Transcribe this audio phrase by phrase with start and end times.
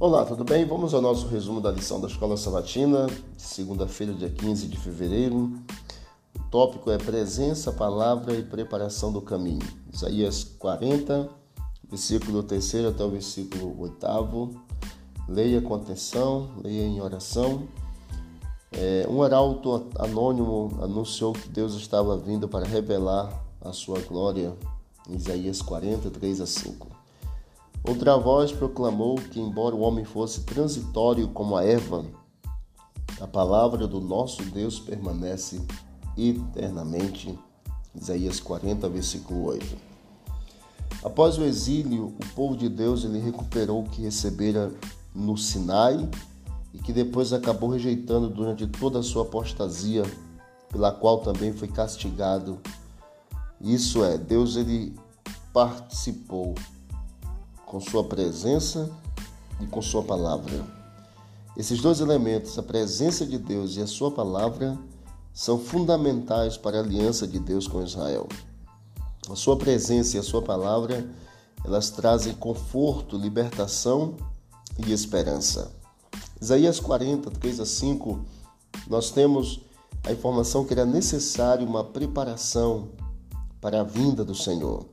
[0.00, 0.64] Olá, tudo bem?
[0.64, 3.06] Vamos ao nosso resumo da lição da Escola Sabatina,
[3.36, 5.52] segunda-feira, dia 15 de fevereiro.
[6.34, 9.60] O tópico é presença, palavra e preparação do caminho.
[9.92, 11.28] Isaías 40,
[11.86, 14.58] versículo 3 até o versículo 8.
[15.28, 17.68] Leia com atenção, leia em oração.
[18.72, 24.56] É, um arauto anônimo anunciou que Deus estava vindo para revelar a sua glória.
[25.10, 26.99] Isaías 40, 3 a 5.
[27.86, 32.04] Outra voz proclamou que, embora o homem fosse transitório como a erva,
[33.20, 35.60] a palavra do nosso Deus permanece
[36.16, 37.38] eternamente.
[37.94, 39.76] Isaías 40, versículo 8.
[41.02, 44.72] Após o exílio, o povo de Deus ele recuperou o que recebera
[45.14, 46.08] no Sinai
[46.74, 50.02] e que depois acabou rejeitando durante toda a sua apostasia,
[50.68, 52.58] pela qual também foi castigado.
[53.60, 54.94] Isso é, Deus ele
[55.52, 56.54] participou
[57.70, 58.90] com sua presença
[59.60, 60.66] e com sua palavra.
[61.56, 64.76] Esses dois elementos, a presença de Deus e a sua palavra,
[65.32, 68.26] são fundamentais para a aliança de Deus com Israel.
[69.30, 71.08] A sua presença e a sua palavra,
[71.64, 74.16] elas trazem conforto, libertação
[74.84, 75.70] e esperança.
[76.42, 78.24] Isaías 40, 3 a 5,
[78.88, 79.60] nós temos
[80.02, 82.88] a informação que era necessário uma preparação
[83.60, 84.86] para a vinda do Senhor,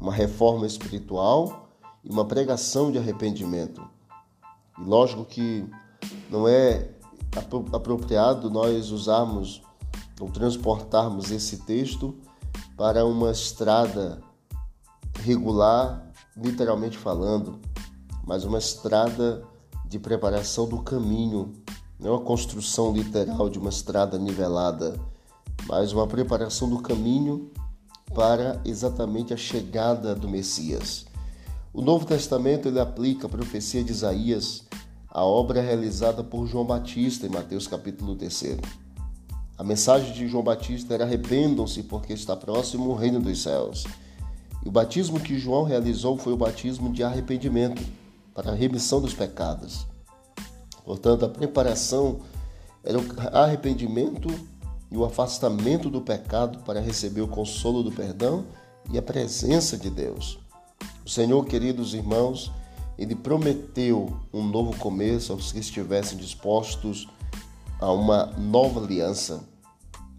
[0.00, 1.63] uma reforma espiritual
[2.04, 3.82] e uma pregação de arrependimento.
[4.78, 5.66] E lógico que
[6.30, 6.90] não é
[7.72, 9.62] apropriado nós usarmos
[10.20, 12.14] ou transportarmos esse texto
[12.76, 14.20] para uma estrada
[15.20, 17.58] regular, literalmente falando,
[18.26, 19.42] mas uma estrada
[19.86, 21.52] de preparação do caminho,
[21.98, 24.98] não é uma construção literal de uma estrada nivelada,
[25.66, 27.50] mas uma preparação do caminho
[28.14, 31.06] para exatamente a chegada do Messias.
[31.74, 34.62] O Novo Testamento ele aplica a profecia de Isaías
[35.10, 38.58] à obra realizada por João Batista em Mateus capítulo 3.
[39.58, 43.82] A mensagem de João Batista era arrependam-se porque está próximo o reino dos céus.
[44.64, 47.82] E o batismo que João realizou foi o batismo de arrependimento
[48.32, 49.84] para a remissão dos pecados.
[50.84, 52.20] Portanto, a preparação
[52.84, 53.04] era o
[53.36, 54.28] arrependimento
[54.92, 58.44] e o afastamento do pecado para receber o consolo do perdão
[58.92, 60.43] e a presença de Deus.
[61.04, 62.50] O Senhor, queridos irmãos,
[62.96, 67.06] ele prometeu um novo começo aos que estivessem dispostos
[67.78, 69.46] a uma nova aliança,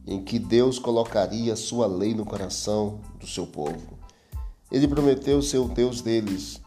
[0.06, 3.97] em que Deus colocaria sua lei no coração do seu povo.
[4.72, 6.62] Ele prometeu ser o Deus deles.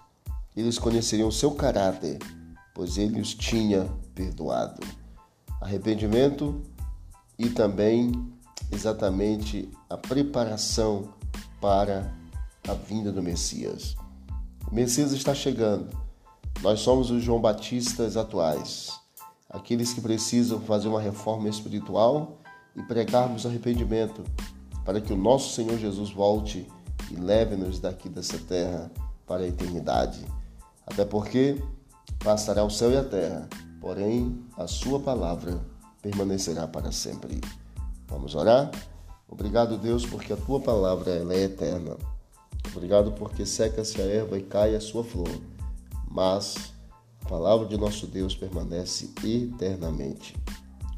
[0.57, 2.19] Eles conheceriam o seu caráter,
[2.75, 3.85] pois ele os tinha
[4.17, 4.81] perdoado.
[5.61, 6.61] Arrependimento
[7.39, 8.11] e também
[8.73, 11.11] exatamente a preparação
[11.61, 12.13] para
[12.67, 13.97] a vinda do Messias.
[14.71, 15.89] O Messias está chegando.
[16.61, 19.01] Nós somos os João Batistas atuais,
[19.49, 22.37] aqueles que precisam fazer uma reforma espiritual
[22.77, 24.23] e pregarmos arrependimento,
[24.85, 26.71] para que o nosso Senhor Jesus volte
[27.11, 28.91] e leve-nos daqui dessa terra
[29.27, 30.23] para a eternidade.
[30.87, 31.63] Até porque
[32.23, 33.49] passará o céu e a terra,
[33.81, 35.59] porém a sua palavra
[36.03, 37.41] permanecerá para sempre.
[38.07, 38.71] Vamos orar?
[39.27, 41.97] Obrigado, Deus, porque a tua palavra é eterna.
[42.75, 45.29] Obrigado porque seca-se a erva e cai a sua flor,
[46.11, 46.73] mas
[47.25, 50.37] a palavra de nosso Deus permanece eternamente.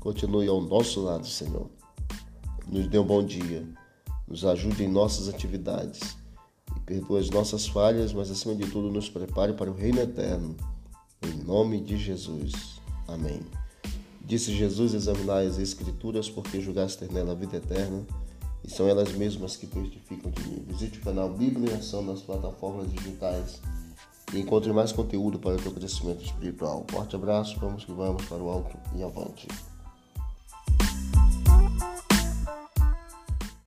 [0.01, 1.69] Continue ao nosso lado, Senhor.
[2.67, 3.67] Nos dê um bom dia,
[4.27, 6.17] nos ajude em nossas atividades
[6.77, 10.57] e perdoe as nossas falhas, mas acima de tudo nos prepare para o reino eterno.
[11.23, 12.81] Em nome de Jesus.
[13.07, 13.41] Amém.
[14.25, 18.07] Disse Jesus: Examinai as Escrituras, porque julgaste nela a vida eterna
[18.65, 20.65] e são elas mesmas que testificam de mim.
[20.69, 23.61] Visite o canal Bíblia em Ação nas plataformas digitais
[24.33, 26.85] e encontre mais conteúdo para o teu crescimento espiritual.
[26.91, 29.49] Forte abraço, vamos que vamos para o alto e avante.